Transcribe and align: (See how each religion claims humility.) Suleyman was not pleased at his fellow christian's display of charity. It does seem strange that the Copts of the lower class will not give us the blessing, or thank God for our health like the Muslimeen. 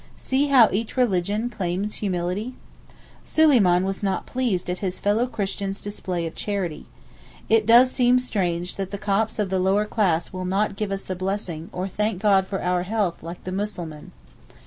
(See 0.17 0.47
how 0.47 0.67
each 0.71 0.97
religion 0.97 1.47
claims 1.51 1.97
humility.) 1.97 2.55
Suleyman 3.23 3.83
was 3.85 4.01
not 4.01 4.25
pleased 4.25 4.67
at 4.67 4.79
his 4.79 4.97
fellow 4.97 5.27
christian's 5.27 5.79
display 5.79 6.25
of 6.25 6.33
charity. 6.33 6.87
It 7.49 7.67
does 7.67 7.91
seem 7.91 8.17
strange 8.17 8.77
that 8.77 8.89
the 8.89 8.97
Copts 8.97 9.37
of 9.37 9.51
the 9.51 9.59
lower 9.59 9.85
class 9.85 10.33
will 10.33 10.43
not 10.45 10.75
give 10.75 10.91
us 10.91 11.03
the 11.03 11.15
blessing, 11.15 11.69
or 11.71 11.87
thank 11.87 12.19
God 12.19 12.47
for 12.47 12.63
our 12.63 12.81
health 12.81 13.21
like 13.21 13.43
the 13.43 13.51
Muslimeen. 13.51 14.09